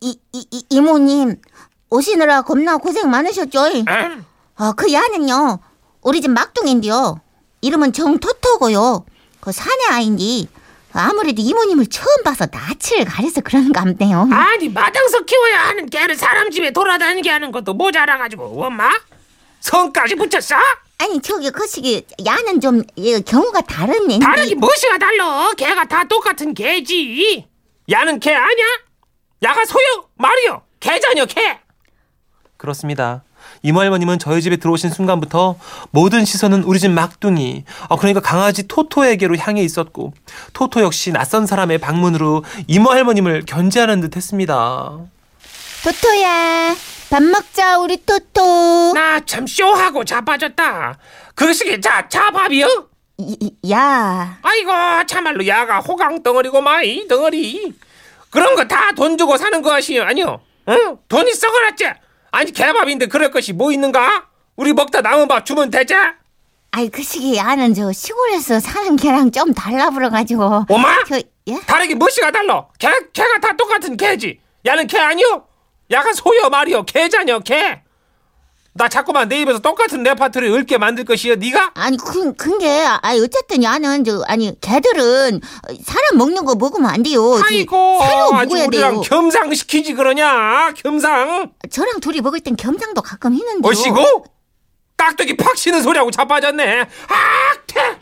이, 0.00 0.18
이, 0.32 0.46
이, 0.50 0.66
이모님, 0.68 1.40
오시느라 1.88 2.42
겁나 2.42 2.76
고생 2.76 3.08
많으셨죠? 3.10 3.58
음, 3.88 4.26
어, 4.58 4.72
그 4.72 4.92
야는요, 4.92 5.60
우리 6.02 6.20
집 6.20 6.30
막둥인데요. 6.30 7.20
이름은 7.62 7.94
정토토고요. 7.94 9.06
그 9.40 9.52
사내 9.52 9.82
아인데, 9.90 10.46
아무래도 10.92 11.40
이모님을 11.40 11.86
처음 11.86 12.22
봐서 12.22 12.46
낯을 12.52 13.06
가려서 13.06 13.40
그런가 13.40 13.82
보네요. 13.84 14.28
아니 14.30 14.68
마당서 14.68 15.20
키워야 15.24 15.68
하는 15.68 15.86
개를 15.88 16.16
사람 16.16 16.50
집에 16.50 16.70
돌아다니게 16.70 17.30
하는 17.30 17.50
것도 17.50 17.72
모자라가지고 17.72 18.62
엄마 18.62 18.90
성까지 19.60 20.14
붙였어? 20.16 20.56
아니, 21.04 21.20
저기, 21.20 21.50
그 21.50 21.66
시기, 21.66 22.06
야는 22.24 22.62
좀, 22.62 22.82
예, 22.96 23.20
경우가 23.20 23.60
다른 23.60 24.10
앤데. 24.10 24.24
다르기 24.24 24.54
무엇이가 24.54 24.96
달라 24.96 25.50
개가 25.54 25.84
다 25.84 26.04
똑같은 26.04 26.54
개지 26.54 27.46
야는 27.90 28.20
개 28.20 28.32
아냐? 28.32 28.62
야가 29.42 29.66
소요 29.66 30.08
말이요 30.16 30.62
개자녀 30.80 31.26
개 31.26 31.58
그렇습니다. 32.56 33.22
이모 33.62 33.80
할머님은 33.80 34.18
저희 34.18 34.40
집에 34.40 34.56
들어오신 34.56 34.88
순간부터 34.88 35.56
모든 35.90 36.24
시선은 36.24 36.62
우리 36.62 36.78
집 36.80 36.90
막둥이, 36.90 37.64
아, 37.90 37.96
그러니까 37.96 38.20
강아지 38.20 38.66
토토에게로 38.66 39.36
향해 39.36 39.62
있었고, 39.62 40.14
토토 40.54 40.80
역시 40.80 41.12
낯선 41.12 41.46
사람의 41.46 41.78
방문으로 41.78 42.42
이모 42.66 42.90
할머님을 42.90 43.44
견제하는 43.44 44.00
듯 44.00 44.16
했습니다. 44.16 44.98
토토야, 45.84 46.74
밥 47.14 47.22
먹자, 47.22 47.78
우리 47.78 47.96
토토. 48.04 48.92
나 48.92 49.20
참 49.24 49.46
쇼하고 49.46 50.04
자빠졌다 50.04 50.98
그것이 51.36 51.80
자, 51.80 52.08
자밥이요? 52.08 52.88
이- 53.18 53.52
야, 53.70 54.36
아이고 54.42 54.72
참말로 55.06 55.46
야가 55.46 55.78
호강 55.78 56.24
덩어리고 56.24 56.60
money 56.60 57.06
덩어리 57.06 57.72
그런 58.30 58.56
거 58.56 58.66
다 58.66 58.90
돈 58.96 59.16
주고 59.16 59.36
사는 59.36 59.62
것이 59.62 60.00
아니요. 60.00 60.40
어? 60.66 60.74
돈이 61.06 61.32
썩어났지. 61.34 61.84
아니 62.32 62.50
개밥인데 62.50 63.06
그럴 63.06 63.30
것이 63.30 63.52
뭐 63.52 63.70
있는가? 63.70 64.24
우리 64.56 64.72
먹다 64.72 65.00
남은 65.00 65.28
밥 65.28 65.46
주면 65.46 65.70
되지? 65.70 65.94
아이 66.72 66.88
거시기 66.88 67.38
야는 67.38 67.74
저 67.74 67.92
시골에서 67.92 68.58
사는 68.58 68.96
개랑 68.96 69.30
좀 69.30 69.54
달라 69.54 69.90
불어가지고. 69.90 70.66
엄마? 70.68 71.04
저 71.04 71.20
예? 71.46 71.60
다르게 71.64 71.94
뭐시가 71.94 72.32
달라? 72.32 72.66
개, 72.80 72.88
개가 73.12 73.38
다 73.38 73.52
똑같은 73.56 73.96
개지. 73.96 74.40
야는 74.66 74.88
개 74.88 74.98
아니요? 74.98 75.46
야가 75.90 76.12
소여 76.12 76.48
말이요. 76.50 76.84
개잖여 76.84 77.40
개. 77.40 77.80
나 78.76 78.88
자꾸만 78.88 79.28
내 79.28 79.40
입에서 79.40 79.60
똑같은 79.60 80.02
레파토리 80.02 80.52
읊게 80.52 80.78
만들 80.78 81.04
것이여 81.04 81.36
네가? 81.36 81.72
아니 81.74 81.96
그 81.96 82.34
근게 82.34 82.84
아니 83.02 83.20
어쨌든 83.20 83.62
야는 83.62 84.02
저 84.04 84.24
아니 84.26 84.52
개들은 84.60 85.40
사람 85.84 86.18
먹는 86.18 86.44
거 86.44 86.56
먹으면 86.56 86.90
안 86.90 87.04
돼요. 87.04 87.38
저 87.38 87.44
아이고 87.46 88.00
새로 88.02 88.34
아주 88.34 88.48
먹어야 88.48 88.64
우리랑 88.66 88.92
돼요. 88.94 89.00
겸상시키지 89.02 89.94
그러냐 89.94 90.72
겸상 90.72 91.52
저랑 91.70 92.00
둘이 92.00 92.20
먹을 92.20 92.40
땐 92.40 92.56
겸상도 92.56 93.00
가끔 93.00 93.34
했는데요. 93.34 93.70
어시고 93.70 94.24
깍두기 94.96 95.36
팍 95.36 95.54
치는 95.54 95.80
소리하고 95.80 96.10
자빠졌네 96.10 96.80
아태 96.80 97.98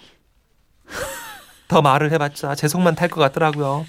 더 1.69 1.83
말을 1.83 2.13
해봤자 2.13 2.55
제 2.55 2.67
속만 2.67 2.95
탈 2.95 3.09
것 3.11 3.21
같더라고요. 3.21 3.85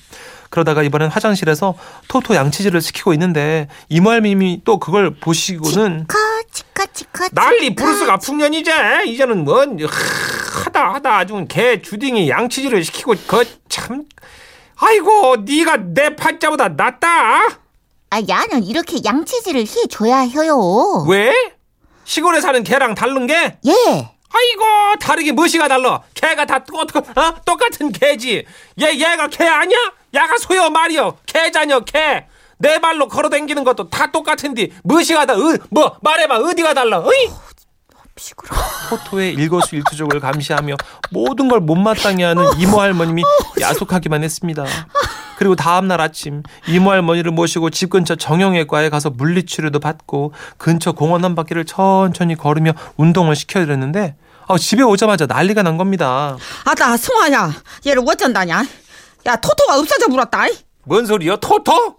그러다가 0.54 0.84
이번엔 0.84 1.10
화장실에서 1.10 1.74
토토 2.08 2.36
양치질을 2.36 2.80
시키고 2.80 3.12
있는데 3.14 3.68
이모할님이 3.90 4.62
또 4.64 4.78
그걸 4.78 5.16
보시고는 5.16 6.06
치카 6.08 6.14
치카 6.52 6.86
치카 6.94 7.30
난리. 7.30 7.74
부르스가 7.74 8.18
풍년이제 8.18 9.06
이제는 9.08 9.46
뭔 9.46 9.80
하, 9.82 9.88
하다 10.66 10.94
하다 10.94 11.18
아주 11.18 11.44
개 11.50 11.82
주둥이 11.82 12.30
양치질을 12.30 12.84
시키고 12.84 13.16
그 13.26 13.44
참 13.68 14.04
아이고 14.78 15.38
네가 15.38 15.78
내 15.96 16.16
팔자보다 16.16 16.70
낫다 16.70 17.08
아 18.12 18.22
야는 18.30 18.64
이렇게 18.64 18.98
양치질을 19.04 19.62
해줘야 19.62 20.18
해요. 20.20 21.04
왜 21.10 21.34
시골에 22.06 22.42
사는 22.42 22.64
개랑 22.64 22.94
다른 22.94 23.26
게 23.26 23.58
예. 23.66 23.72
아이고 23.72 24.64
다르게 25.02 25.32
뭐시가 25.32 25.68
달라 25.68 26.02
개가 26.14 26.46
다 26.46 26.64
똑, 26.64 26.76
어? 26.80 27.36
똑같은 27.44 27.92
개지 27.92 28.46
얘 28.82 28.94
얘가 28.94 29.28
개 29.30 29.46
아니야 29.48 29.78
야가 30.14 30.38
소여 30.38 30.70
말이여 30.70 31.18
개자녀 31.26 31.80
개 31.82 32.28
내 32.60 32.80
발로 32.80 33.10
걸어댕기는 33.10 33.62
것도 33.66 33.90
다 33.90 34.10
똑같은데 34.10 34.70
뭐시가 34.84 35.26
다뭐 35.26 35.98
말해봐 36.02 36.38
어디가 36.38 36.74
달라 36.74 37.00
어이 37.00 37.30
토토의 38.90 39.34
일거수일투족을 39.34 40.20
감시하며 40.22 40.76
모든 41.12 41.50
걸 41.50 41.60
못마땅해 41.60 42.24
하는 42.24 42.46
이모 42.60 42.80
할머님이 42.80 43.24
야속하기만 43.60 44.24
했습니다. 44.24 44.66
그리고 45.38 45.56
다음 45.56 45.88
날 45.88 46.00
아침 46.00 46.44
이모 46.68 46.92
할머니를 46.92 47.32
모시고 47.32 47.70
집 47.72 47.90
근처 47.90 48.16
정형외과에 48.16 48.90
가서 48.90 49.10
물리치료도 49.10 49.80
받고 49.80 50.32
근처 50.58 50.92
공원 50.94 51.26
한 51.26 51.36
바퀴를 51.36 51.66
천천히 51.66 52.36
걸으며 52.36 52.72
운동을 52.98 53.36
시켜드렸는데 53.36 54.16
아, 54.48 54.58
집에 54.58 54.84
오자마자 54.84 55.26
난리가 55.26 55.64
난 55.64 55.78
겁니다. 55.78 56.38
아따 56.66 56.98
승화야. 56.98 57.54
얘를 57.88 58.04
어쩐다냐 58.06 58.64
야 59.26 59.36
토토가 59.36 59.80
없어져 59.80 60.08
불었다 60.08 60.46
뭔 60.84 61.06
소리여 61.06 61.38
토토 61.38 61.98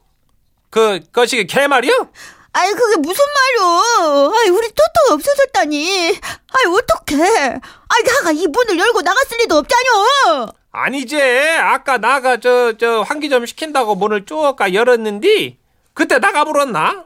그 0.70 1.00
거시기 1.12 1.46
개 1.46 1.66
말이여 1.66 2.08
아이 2.56 2.72
그게 2.72 2.96
무슨 2.98 3.24
말이오? 3.24 4.32
아이 4.36 4.48
우리 4.50 4.68
토토가 4.68 5.14
없어졌다니. 5.14 6.10
아이 6.10 6.72
어떡해? 6.72 7.24
아이 7.58 8.02
나가 8.04 8.30
이 8.30 8.46
문을 8.46 8.78
열고 8.78 9.00
나갔을 9.02 9.38
리도 9.38 9.56
없잖여. 9.56 10.46
아니지 10.70 11.20
아까 11.60 11.98
나가 11.98 12.36
저 12.38 12.74
저 12.78 13.00
환기점 13.02 13.44
시킨다고 13.46 13.96
문을 13.96 14.24
쪼까 14.24 14.72
열었는데 14.72 15.56
그때 15.94 16.20
나가 16.20 16.44
불었나 16.44 17.04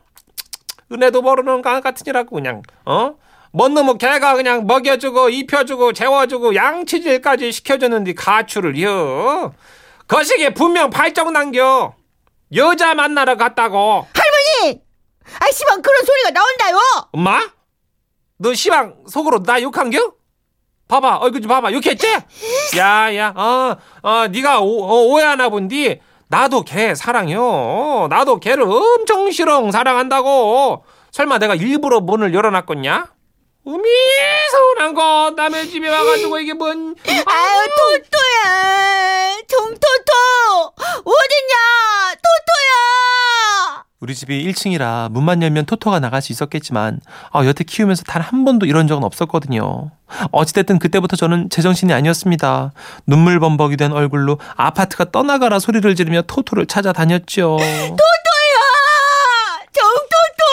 은혜도 0.93 1.23
모르는 1.23 1.62
강 1.62 1.81
같으니라고 1.81 2.35
그냥 2.37 2.62
어 2.85 3.14
뭔 3.53 3.73
놈의 3.73 3.97
개가 3.97 4.35
그냥 4.35 4.66
먹여주고 4.66 5.31
입혀주고 5.31 5.95
재워주고 5.95 6.55
양치질까지 6.55 7.51
시켜줬는데 7.53 8.12
가출을 8.12 8.81
여 8.83 9.55
거시기에 10.09 10.55
분명 10.55 10.90
발정 10.90 11.33
남겨 11.33 11.94
여자 12.55 12.94
만나러 12.94 13.37
갔다고 13.37 14.07
할머니. 14.14 14.81
아이 15.40 15.53
시방 15.53 15.83
그런 15.83 16.05
소리가 16.05 16.31
나온다요. 16.31 16.79
엄마 17.12 17.47
너 18.38 18.55
시방 18.55 18.97
속으로 19.09 19.42
나 19.42 19.61
욕한겨? 19.61 20.12
봐봐 20.88 21.16
얼굴 21.16 21.42
좀 21.42 21.49
봐봐 21.51 21.73
욕했지? 21.73 22.07
야 22.79 23.14
야 23.14 23.35
어, 23.37 23.77
어 24.03 24.27
네가 24.29 24.61
오, 24.61 24.85
어, 24.85 25.03
오해하나 25.09 25.51
본디 25.51 26.01
나도 26.29 26.62
개 26.62 26.94
사랑해요 26.94 28.07
나도 28.09 28.40
개를 28.40 28.62
엄청 28.64 29.31
싫어 29.31 29.71
사랑한다고 29.71 30.85
설마 31.11 31.38
내가 31.38 31.55
일부러 31.55 32.01
문을 32.01 32.33
열어놨겠냐? 32.33 33.12
음이 33.69 33.83
서운한 34.51 34.95
거 34.95 35.33
남의 35.37 35.69
집에 35.69 35.89
와가지고 35.91 36.39
이게 36.41 36.55
뭔 36.55 36.95
아유 37.07 37.67
토토야. 37.77 39.37
정토토 39.47 40.13
어딨냐? 41.05 42.15
토토야. 42.15 43.85
우리 44.01 44.15
집이 44.15 44.47
1층이라 44.51 45.11
문만 45.11 45.43
열면 45.43 45.67
토토가 45.67 46.01
나갈 46.01 46.23
수 46.23 46.33
있었겠지만 46.33 47.01
아, 47.31 47.45
여태 47.45 47.63
키우면서 47.65 48.05
단 48.05 48.23
한 48.23 48.45
번도 48.47 48.65
이런 48.65 48.87
적은 48.89 49.05
없었거든요. 49.05 49.91
어찌됐든 50.33 50.79
그때부터 50.79 51.17
저는 51.17 51.51
제정신이 51.51 51.93
아니었습니다. 51.93 52.73
눈물 53.07 53.39
범벅이 53.41 53.77
된 53.77 53.93
얼굴로 53.93 54.39
아파트가 54.57 55.11
떠나가라 55.11 55.59
소리를 55.59 55.95
지르며 55.95 56.23
토토를 56.23 56.65
찾아다녔죠. 56.67 57.59
토토야. 57.59 58.59
정토토. 59.73 60.45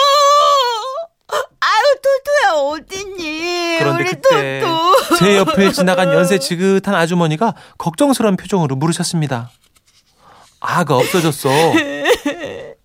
아유 1.60 1.84
토토야 2.02 2.52
어딨니? 2.62 2.95
그런데 3.96 4.16
그때. 4.16 4.62
제 5.18 5.36
옆을 5.36 5.72
지나간 5.72 6.12
연세 6.12 6.38
지긋한 6.38 6.94
아주머니가 6.94 7.54
걱정스러운 7.78 8.36
표정으로 8.36 8.76
물으셨습니다. 8.76 9.50
아가 10.60 10.96
없어졌어. 10.96 11.50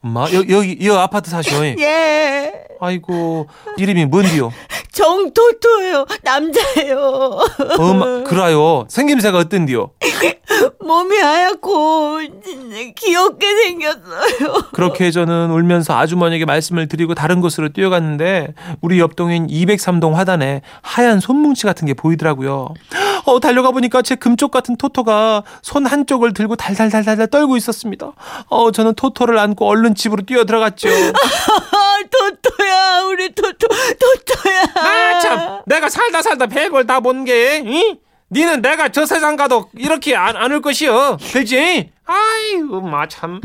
엄마 0.03 0.31
여, 0.31 0.43
여기 0.49 0.77
이 0.79 0.89
아파트 0.89 1.29
사셔. 1.29 1.65
예. 1.79 2.53
아이고 2.79 3.47
이름이 3.77 4.05
뭔디요? 4.05 4.51
정토토요. 4.93 6.05
남자예요. 6.23 7.39
엄마 7.79 8.23
그라요. 8.27 8.85
생김새가 8.89 9.37
어떤디요? 9.37 9.91
몸이 10.83 11.17
하얗고 11.17 12.19
귀엽게 12.95 13.47
생겼어요. 13.63 14.53
그렇게 14.73 15.11
저는 15.11 15.51
울면서 15.51 15.97
아주머니에게 15.97 16.45
말씀을 16.45 16.87
드리고 16.87 17.15
다른 17.15 17.39
곳으로 17.41 17.69
뛰어갔는데 17.69 18.53
우리 18.81 18.99
옆 18.99 19.15
동인 19.15 19.47
203동 19.47 20.13
화단에 20.13 20.61
하얀 20.81 21.19
손뭉치 21.19 21.63
같은 21.65 21.87
게 21.87 21.93
보이더라고요. 21.93 22.73
어, 23.25 23.39
달려가 23.39 23.71
보니까 23.71 24.01
제 24.01 24.15
금쪽 24.15 24.51
같은 24.51 24.75
토토가 24.75 25.43
손 25.61 25.85
한쪽을 25.85 26.33
들고 26.33 26.55
달달달달 26.55 27.27
떨고 27.27 27.55
있었습니다. 27.55 28.11
어, 28.49 28.71
저는 28.71 28.95
토토를 28.95 29.37
안고 29.37 29.67
얼른 29.67 29.95
집으로 29.95 30.23
뛰어 30.23 30.43
들어갔죠. 30.43 30.89
아, 30.89 30.91
토토야, 32.11 33.03
우리 33.09 33.29
토토, 33.33 33.67
토토야. 33.67 34.61
아참 34.85 35.61
내가 35.65 35.89
살다 35.89 36.21
살다 36.21 36.47
백을 36.47 36.87
다본 36.87 37.25
게 37.25 37.63
응? 37.65 37.97
니는 38.31 38.61
내가 38.61 38.89
저 38.89 39.05
세상 39.05 39.35
가도 39.35 39.69
이렇게 39.77 40.15
안, 40.15 40.35
안올 40.35 40.61
것이여 40.61 41.17
그지? 41.33 41.91
아이고 42.05 42.81
마참 42.81 43.41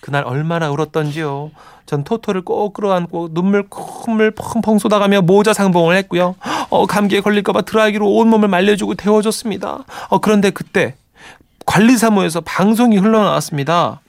그날 0.00 0.22
얼마나 0.24 0.70
울었던지요. 0.70 1.50
전 1.84 2.04
토토를 2.04 2.42
꼭 2.42 2.72
끌어안고 2.74 3.34
눈물 3.34 3.68
콧물 3.68 4.30
펑펑 4.30 4.78
쏟아가며 4.78 5.22
모자 5.22 5.52
상봉을 5.52 5.96
했고요. 5.96 6.36
어, 6.70 6.86
감기에 6.86 7.20
걸릴까봐 7.20 7.62
드라이기로 7.62 8.08
온몸을 8.08 8.46
말려주고 8.46 8.94
데워줬습니다. 8.94 9.84
어, 10.08 10.18
그런데 10.18 10.50
그때 10.50 10.94
관리사무에서 11.66 12.40
방송이 12.42 12.98
흘러나왔습니다. 12.98 14.00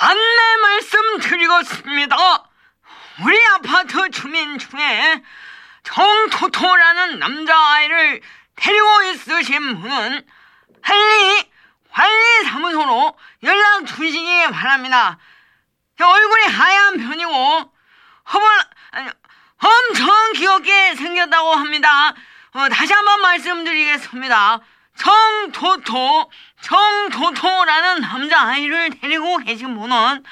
안내 0.00 0.20
말씀드리겠습니다. 0.64 2.16
우리 3.24 3.46
아파트 3.54 4.10
주민 4.10 4.58
중에 4.58 5.22
정토토라는 5.82 7.18
남자아이를 7.18 8.20
데리고 8.56 9.02
있으신 9.02 9.80
분은 9.80 10.26
빨리 10.82 11.50
관리사무소로 11.92 13.16
연락 13.42 13.86
주시기 13.86 14.46
바랍니다. 14.50 15.18
얼굴이 16.00 16.44
하얀 16.46 16.96
편이고 16.96 17.72
허벌 18.32 18.50
아니, 18.92 19.10
엄청 19.58 20.32
귀엽게 20.34 20.94
생겼다고 20.96 21.52
합니다. 21.54 22.14
어, 22.52 22.68
다시 22.68 22.92
한번 22.92 23.20
말씀드리겠습니다. 23.20 24.60
정토토, 24.98 26.30
정토토라는 26.60 28.00
남자아이를 28.00 28.90
데리고 29.00 29.38
계신 29.38 29.78
분은 29.78 30.22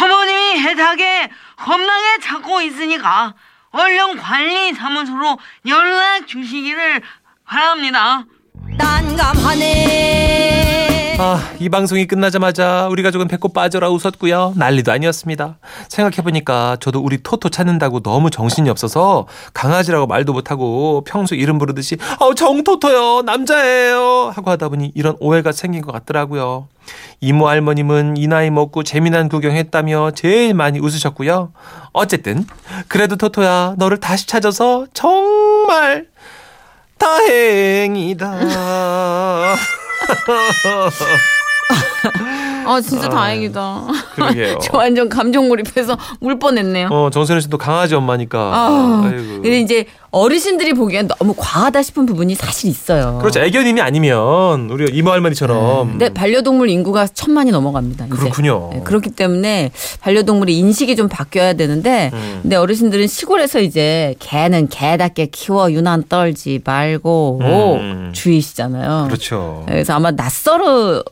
어머님이 0.00 0.60
해탁에 0.60 1.30
겁나게 1.56 2.18
찾고 2.22 2.62
있으니까 2.62 3.34
얼른 3.70 4.16
관리사무소로 4.18 5.38
연락 5.66 6.26
주시기를 6.26 7.02
바랍니다. 7.44 8.24
난감하네. 8.76 10.61
아, 11.18 11.52
이 11.58 11.68
방송이 11.68 12.06
끝나자마자 12.06 12.88
우리 12.90 13.02
가족은 13.02 13.28
배꼽 13.28 13.52
빠져라 13.52 13.90
웃었고요. 13.90 14.54
난리도 14.56 14.90
아니었습니다. 14.90 15.58
생각해보니까 15.88 16.78
저도 16.80 17.00
우리 17.00 17.22
토토 17.22 17.48
찾는다고 17.48 18.00
너무 18.00 18.30
정신이 18.30 18.68
없어서 18.70 19.26
강아지라고 19.54 20.06
말도 20.06 20.32
못하고 20.32 21.04
평소 21.06 21.34
이름 21.34 21.58
부르듯이 21.58 21.96
어, 22.18 22.34
정토토요. 22.34 23.22
남자예요. 23.22 24.32
하고 24.34 24.50
하다 24.50 24.70
보니 24.70 24.92
이런 24.94 25.16
오해가 25.20 25.52
생긴 25.52 25.82
것 25.82 25.92
같더라고요. 25.92 26.68
이모 27.20 27.48
할머님은 27.48 28.16
이 28.16 28.26
나이 28.26 28.50
먹고 28.50 28.82
재미난 28.82 29.28
구경했다며 29.28 30.12
제일 30.16 30.54
많이 30.54 30.80
웃으셨고요. 30.80 31.52
어쨌든 31.92 32.46
그래도 32.88 33.16
토토야 33.16 33.74
너를 33.78 34.00
다시 34.00 34.26
찾아서 34.26 34.86
정말 34.92 36.08
다행이다. 36.98 38.32
oh. 40.08 41.28
아 42.66 42.80
진짜 42.80 43.08
다행이다. 43.08 43.82
그러게요. 44.14 44.58
저 44.62 44.76
완전 44.76 45.08
감정 45.08 45.48
몰입해서 45.48 45.96
울 46.20 46.38
뻔했네요. 46.38 46.88
어, 46.90 47.10
정선혜 47.10 47.40
씨도 47.40 47.58
강아지 47.58 47.94
엄마니까. 47.94 48.38
아, 48.38 49.02
아이고. 49.04 49.42
근데 49.42 49.60
이제 49.60 49.86
어르신들이 50.12 50.74
보기엔 50.74 51.08
너무 51.08 51.34
과하다 51.36 51.82
싶은 51.82 52.04
부분이 52.04 52.34
사실 52.34 52.68
있어요. 52.68 53.18
그렇죠. 53.20 53.40
애견인이 53.40 53.80
아니면 53.80 54.68
우리 54.70 54.94
이모 54.94 55.10
할머니처럼. 55.10 55.92
근데 55.92 56.12
반려동물 56.12 56.68
인구가 56.68 57.06
천만이 57.06 57.50
넘어갑니다. 57.50 58.06
이제. 58.06 58.14
그렇군요. 58.14 58.70
네, 58.74 58.80
그렇기 58.84 59.10
때문에 59.10 59.70
반려동물의 60.00 60.54
인식이 60.56 60.96
좀 60.96 61.08
바뀌어야 61.08 61.54
되는데, 61.54 62.10
음. 62.12 62.38
근데 62.42 62.56
어르신들은 62.56 63.06
시골에서 63.06 63.60
이제 63.60 64.14
개는 64.18 64.68
개답게 64.68 65.26
키워 65.32 65.72
유난 65.72 66.04
떨지 66.08 66.60
말고 66.62 67.38
음. 67.40 68.10
주의시잖아요. 68.14 69.06
그렇죠. 69.06 69.64
그래서 69.66 69.94
아마 69.94 70.10
낯설으 70.10 71.02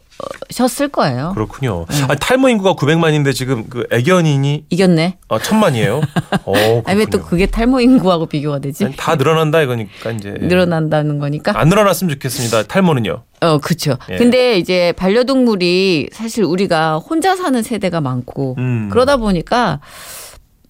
셨을 0.51 0.89
거예요. 0.89 1.33
그렇군요. 1.35 1.87
아니, 2.09 2.19
탈모 2.19 2.49
인구가 2.49 2.75
900만인데 2.75 3.35
지금 3.35 3.69
그 3.69 3.87
애견인이 3.91 4.67
이겼네. 4.71 5.19
어, 5.29 5.39
천만이에요. 5.39 6.01
어, 6.45 6.83
아니 6.87 6.99
왜 6.99 7.07
또. 7.07 7.21
그게 7.23 7.47
탈모 7.47 7.81
인구하고 7.81 8.27
비교가 8.27 8.59
되지? 8.59 8.85
아니, 8.85 8.97
다 8.97 9.15
늘어난다 9.17 9.63
이거니까 9.63 10.11
이제. 10.13 10.35
늘어난다는 10.41 11.19
거니까. 11.19 11.53
안 11.59 11.69
늘어났으면 11.69 12.15
좋겠습니다. 12.15 12.65
탈모는요. 12.65 13.23
어, 13.43 13.59
그렇죠. 13.59 13.97
예. 14.11 14.17
근데 14.17 14.59
이제 14.59 14.93
반려동물이 14.97 16.11
사실 16.13 16.45
우리가 16.45 16.99
혼자 16.99 17.37
사는 17.37 17.63
세대가 17.63 18.01
많고 18.01 18.57
음. 18.59 18.89
그러다 18.91 19.17
보니까 19.17 19.81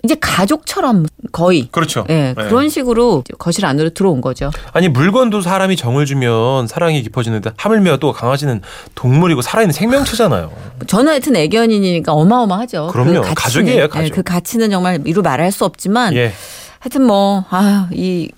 이제 0.03 0.17
가족처럼 0.21 1.07
거의 1.33 1.69
그렇죠. 1.71 2.05
예, 2.09 2.35
네. 2.35 2.35
그런 2.35 2.69
식으로 2.69 3.23
거실 3.39 3.67
안으로 3.67 3.91
들어온 3.91 4.21
거죠. 4.21 4.51
아니 4.73 4.89
물건도 4.89 5.41
사람이 5.43 5.77
정을 5.77 6.07
주면 6.07 6.67
사랑이 6.67 7.03
깊어지는데 7.03 7.51
하물며 7.57 7.99
또 7.99 8.13
강아지는 8.13 8.63
동물이고 8.95 9.43
살아있는 9.43 9.73
생명체잖아요. 9.73 10.51
저는 10.87 11.13
하여튼 11.13 11.37
애견인이니까 11.37 12.13
어마어마하죠. 12.13 12.89
그럼요. 12.89 13.21
가치는. 13.21 13.35
가족이에요, 13.35 13.89
가족. 13.89 14.05
예, 14.07 14.09
그 14.11 14.23
가치는 14.23 14.71
정말 14.71 15.03
이루 15.07 15.23
말할 15.23 15.53
수 15.53 15.65
없지만 15.65 16.15
예. 16.15 16.33
하여튼 16.79 17.03
뭐, 17.05 17.45
아, 17.51 17.89
이 17.93 18.31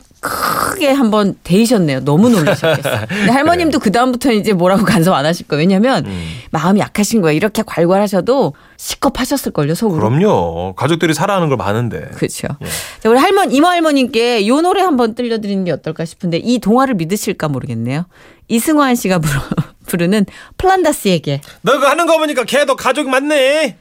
크게 0.83 0.90
한번 0.90 1.37
데이셨네요. 1.45 2.01
너무 2.01 2.29
놀라셨겠어요. 2.29 3.07
할머님도 3.31 3.79
그 3.79 3.92
다음부터는 3.92 4.38
이제 4.38 4.53
뭐라고 4.53 4.85
간섭 4.85 5.14
안 5.14 5.25
하실 5.25 5.47
거예요. 5.47 5.61
왜냐면 5.61 6.05
음. 6.07 6.29
마음이 6.51 6.81
약하신 6.81 7.21
거예요. 7.21 7.37
이렇게 7.37 7.62
괄괄하셔도 7.62 8.55
시겁하셨을 8.77 9.53
걸요, 9.53 9.77
속으로. 9.77 10.01
그럼요. 10.01 10.75
가족들이 10.75 11.14
사랑하는 11.14 11.49
걸 11.49 11.57
많은데. 11.57 12.11
그렇죠. 12.14 12.49
예. 12.62 12.66
자, 13.01 13.09
우리 13.09 13.18
할머니, 13.18 13.55
이모 13.55 13.68
할머님께 13.68 14.49
요 14.49 14.61
노래 14.61 14.83
한번 14.83 15.14
들려드리는 15.14 15.64
게 15.64 15.71
어떨까 15.71 16.05
싶은데 16.05 16.38
이 16.38 16.59
동화를 16.59 16.95
믿으실까 16.95 17.47
모르겠네요. 17.49 18.07
이승환 18.49 18.97
씨가 18.97 19.21
부르, 19.21 19.38
부르는 19.87 20.27
플란다스에게 20.59 21.42
너 21.61 21.75
그거 21.75 21.87
하는 21.88 22.07
거 22.07 22.18
보니까 22.18 22.42
걔도 22.42 22.75
가족 22.75 23.09
맞네. 23.09 23.77